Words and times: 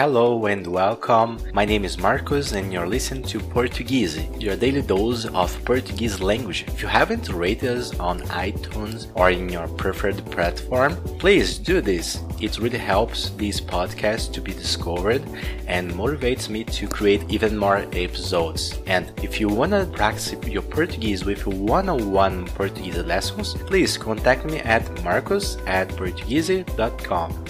Hello 0.00 0.46
and 0.46 0.66
welcome. 0.66 1.38
My 1.52 1.66
name 1.66 1.84
is 1.84 1.98
Marcos 1.98 2.52
and 2.52 2.72
you're 2.72 2.86
listening 2.86 3.22
to 3.24 3.38
Portuguese, 3.38 4.24
your 4.38 4.56
daily 4.56 4.80
dose 4.80 5.26
of 5.26 5.62
Portuguese 5.66 6.22
language. 6.22 6.64
If 6.68 6.80
you 6.80 6.88
haven't 6.88 7.28
rated 7.28 7.76
us 7.76 8.00
on 8.00 8.20
iTunes 8.20 9.08
or 9.14 9.30
in 9.30 9.50
your 9.50 9.68
preferred 9.68 10.24
platform, 10.30 10.96
please 11.18 11.58
do 11.58 11.82
this. 11.82 12.18
It 12.40 12.58
really 12.58 12.78
helps 12.78 13.28
this 13.36 13.60
podcast 13.60 14.32
to 14.32 14.40
be 14.40 14.52
discovered 14.54 15.22
and 15.66 15.92
motivates 15.92 16.48
me 16.48 16.64
to 16.64 16.88
create 16.88 17.22
even 17.28 17.58
more 17.58 17.84
episodes. 17.92 18.78
And 18.86 19.12
if 19.22 19.38
you 19.38 19.48
wanna 19.48 19.84
practice 19.84 20.32
your 20.46 20.62
Portuguese 20.62 21.26
with 21.26 21.46
one-on-one 21.46 22.46
Portuguese 22.46 22.96
lessons, 22.96 23.52
please 23.52 23.98
contact 23.98 24.46
me 24.46 24.60
at 24.60 25.04
marcos 25.04 25.58
at 25.66 25.90
portuguese.com. 25.90 27.44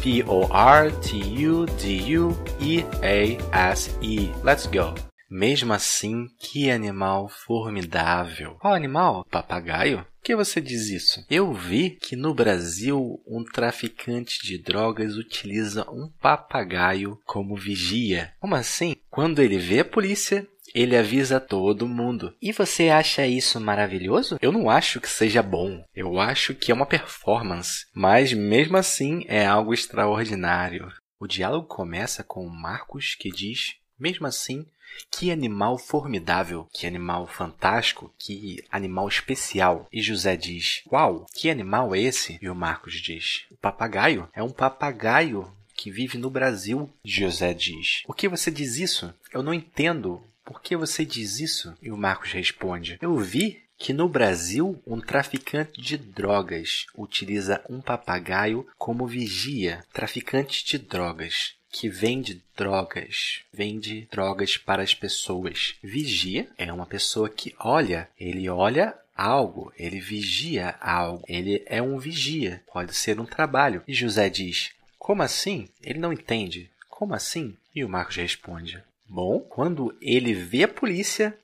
P-O-R-T-U-D-U-E-A-S-E. 2.40 4.32
Let's 4.44 4.66
go! 4.66 4.94
Mesmo 5.30 5.72
assim, 5.72 6.26
que 6.38 6.70
animal 6.70 7.28
formidável! 7.28 8.56
Qual 8.60 8.74
animal? 8.74 9.24
Papagaio? 9.30 9.98
Por 9.98 10.24
que 10.24 10.36
você 10.36 10.60
diz 10.60 10.88
isso? 10.88 11.24
Eu 11.30 11.52
vi 11.52 11.90
que 11.90 12.16
no 12.16 12.34
Brasil 12.34 13.20
um 13.26 13.45
traficante 13.45 14.45
de 14.45 14.58
drogas 14.58 15.16
utiliza 15.16 15.88
um 15.90 16.10
papagaio 16.20 17.18
como 17.24 17.56
vigia. 17.56 18.32
Como 18.40 18.54
assim? 18.54 18.96
Quando 19.09 19.40
ele 19.40 19.56
vê 19.59 19.80
a 19.80 19.84
polícia, 19.84 20.46
ele 20.74 20.96
avisa 20.96 21.40
todo 21.40 21.88
mundo. 21.88 22.34
E 22.40 22.52
você 22.52 22.88
acha 22.88 23.26
isso 23.26 23.60
maravilhoso? 23.60 24.38
Eu 24.40 24.52
não 24.52 24.68
acho 24.68 25.00
que 25.00 25.09
seja 25.09 25.42
bom. 25.42 25.82
Eu 25.95 26.20
acho 26.20 26.54
que 26.54 26.70
é 26.70 26.74
uma 26.74 26.86
performance. 26.86 27.86
Mas 27.95 28.32
mesmo 28.32 28.76
assim 28.76 29.24
é 29.26 29.46
algo 29.46 29.74
extraordinário. 29.74 30.93
O 31.21 31.26
diálogo 31.26 31.66
começa 31.66 32.24
com 32.24 32.49
Marcos 32.49 33.15
que 33.15 33.30
diz: 33.30 33.76
Mesmo 33.99 34.26
assim, 34.26 34.65
que 35.10 35.30
animal 35.30 35.77
formidável, 35.77 36.66
que 36.73 36.87
animal 36.87 37.27
fantástico, 37.27 38.10
que 38.18 38.65
animal 38.73 39.07
especial. 39.07 39.87
E 39.93 40.01
José 40.01 40.35
diz: 40.35 40.82
Qual? 40.88 41.27
Que 41.35 41.51
animal 41.51 41.95
é 41.95 42.01
esse? 42.01 42.38
E 42.40 42.49
o 42.49 42.54
Marcos 42.54 42.95
diz: 42.95 43.45
O 43.51 43.57
papagaio. 43.59 44.27
É 44.32 44.43
um 44.43 44.51
papagaio 44.51 45.52
que 45.74 45.90
vive 45.90 46.16
no 46.16 46.30
Brasil. 46.30 46.90
José 47.04 47.52
diz: 47.52 48.02
Por 48.07 48.16
que 48.16 48.27
você 48.27 48.51
diz 48.51 48.77
isso? 48.77 49.12
Eu 49.30 49.43
não 49.43 49.52
entendo. 49.52 50.24
Por 50.43 50.62
que 50.62 50.74
você 50.74 51.05
diz 51.05 51.38
isso? 51.38 51.74
E 51.82 51.90
o 51.90 51.99
Marcos 51.99 52.32
responde: 52.32 52.96
Eu 53.01 53.18
vi 53.18 53.62
que 53.80 53.95
no 53.95 54.06
Brasil 54.06 54.80
um 54.86 55.00
traficante 55.00 55.80
de 55.80 55.96
drogas 55.96 56.84
utiliza 56.95 57.64
um 57.66 57.80
papagaio 57.80 58.68
como 58.76 59.06
vigia. 59.06 59.82
Traficante 59.90 60.66
de 60.66 60.76
drogas 60.76 61.54
que 61.72 61.88
vende 61.88 62.42
drogas, 62.54 63.40
vende 63.50 64.06
drogas 64.12 64.59
para 64.59 64.82
as 64.82 64.92
pessoas. 64.92 65.76
Vigia 65.82 66.47
é 66.59 66.70
uma 66.70 66.84
pessoa 66.84 67.31
que 67.31 67.54
olha, 67.59 68.06
ele 68.20 68.50
olha 68.50 68.94
algo, 69.16 69.72
ele 69.78 69.98
vigia 69.98 70.75
algo, 70.78 71.25
ele 71.26 71.62
é 71.65 71.81
um 71.81 71.98
vigia, 71.98 72.62
pode 72.70 72.92
ser 72.94 73.19
um 73.19 73.25
trabalho. 73.25 73.82
E 73.88 73.94
José 73.94 74.28
diz: 74.28 74.72
Como 74.98 75.22
assim? 75.22 75.70
Ele 75.82 75.98
não 75.98 76.12
entende. 76.12 76.70
Como 76.91 77.15
assim? 77.15 77.56
E 77.75 77.82
o 77.82 77.88
Marcos 77.88 78.16
responde: 78.16 78.82
Bom, 79.09 79.41
quando 79.41 79.97
ele 80.03 80.34
vê 80.34 80.65
a 80.65 80.69
polícia, 80.69 81.34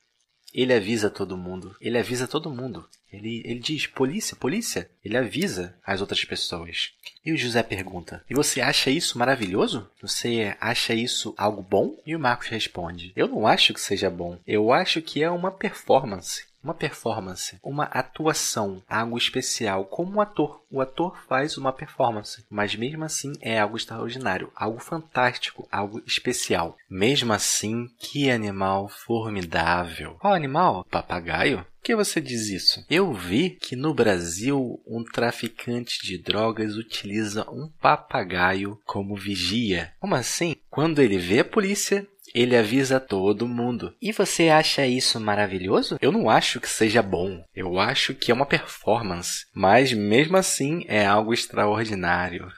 ele 0.62 0.72
avisa 0.72 1.10
todo 1.10 1.36
mundo. 1.36 1.76
Ele 1.80 1.98
avisa 1.98 2.26
todo 2.26 2.50
mundo. 2.50 2.88
Ele, 3.12 3.42
ele 3.44 3.60
diz: 3.60 3.86
polícia, 3.86 4.36
polícia. 4.36 4.90
Ele 5.04 5.16
avisa 5.16 5.76
as 5.84 6.00
outras 6.00 6.24
pessoas. 6.24 6.92
E 7.24 7.32
o 7.32 7.36
José 7.36 7.62
pergunta: 7.62 8.24
E 8.28 8.34
você 8.34 8.60
acha 8.60 8.90
isso 8.90 9.18
maravilhoso? 9.18 9.88
Você 10.00 10.56
acha 10.60 10.94
isso 10.94 11.34
algo 11.36 11.62
bom? 11.62 11.96
E 12.06 12.14
o 12.14 12.20
Marcos 12.20 12.48
responde: 12.48 13.12
Eu 13.16 13.28
não 13.28 13.46
acho 13.46 13.72
que 13.72 13.80
seja 13.80 14.10
bom. 14.10 14.38
Eu 14.46 14.72
acho 14.72 15.00
que 15.02 15.22
é 15.22 15.30
uma 15.30 15.50
performance. 15.50 16.44
Uma 16.66 16.74
performance, 16.74 17.56
uma 17.62 17.84
atuação, 17.84 18.82
algo 18.88 19.16
especial, 19.16 19.84
como 19.84 20.16
um 20.16 20.20
ator. 20.20 20.64
O 20.68 20.80
ator 20.80 21.16
faz 21.28 21.56
uma 21.56 21.72
performance, 21.72 22.44
mas 22.50 22.74
mesmo 22.74 23.04
assim 23.04 23.34
é 23.40 23.60
algo 23.60 23.76
extraordinário, 23.76 24.50
algo 24.52 24.80
fantástico, 24.80 25.68
algo 25.70 26.02
especial. 26.04 26.76
Mesmo 26.90 27.32
assim, 27.32 27.86
que 28.00 28.28
animal 28.28 28.88
formidável. 28.88 30.16
Qual 30.18 30.34
animal? 30.34 30.84
Papagaio? 30.90 31.64
Que 31.86 31.94
você 31.94 32.20
diz 32.20 32.48
isso? 32.48 32.84
Eu 32.90 33.12
vi 33.12 33.50
que 33.50 33.76
no 33.76 33.94
Brasil 33.94 34.82
um 34.84 35.04
traficante 35.04 36.04
de 36.04 36.18
drogas 36.18 36.76
utiliza 36.76 37.48
um 37.48 37.70
papagaio 37.80 38.76
como 38.84 39.14
vigia. 39.14 39.92
Como 40.00 40.16
assim? 40.16 40.56
Quando 40.68 41.00
ele 41.00 41.16
vê 41.16 41.38
a 41.38 41.44
polícia, 41.44 42.04
ele 42.34 42.56
avisa 42.56 42.98
todo 42.98 43.48
mundo. 43.48 43.94
E 44.02 44.12
você 44.12 44.48
acha 44.48 44.86
isso 44.86 45.20
maravilhoso? 45.20 45.96
Eu 46.02 46.10
não 46.10 46.28
acho 46.28 46.60
que 46.60 46.68
seja 46.68 47.00
bom. 47.00 47.42
Eu 47.54 47.78
acho 47.78 48.14
que 48.14 48.30
é 48.30 48.34
uma 48.34 48.44
performance. 48.46 49.46
Mas 49.54 49.92
mesmo 49.92 50.36
assim 50.36 50.84
é 50.88 51.06
algo 51.06 51.32
extraordinário. 51.32 52.52